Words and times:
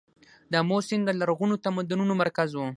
د 0.51 0.53
امو 0.61 0.77
سیند 0.87 1.03
د 1.07 1.11
لرغونو 1.19 1.61
تمدنونو 1.65 2.13
مرکز 2.21 2.49
و 2.55 2.61